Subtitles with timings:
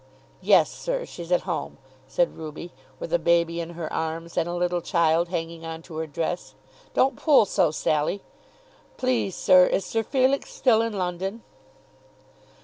[0.41, 4.55] "Yes, sir; she's at home," said Ruby, with a baby in her arms and a
[4.55, 6.55] little child hanging on to her dress.
[6.95, 8.23] "Don't pull so, Sally.
[8.97, 11.43] Please, sir, is Sir Felix still in London?"